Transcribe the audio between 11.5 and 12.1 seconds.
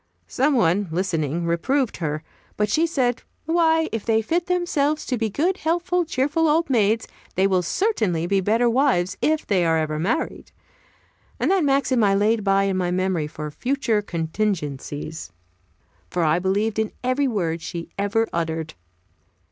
that maxim